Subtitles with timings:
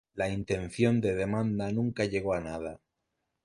[0.15, 2.81] La intención de demanda nunca llegó a nada.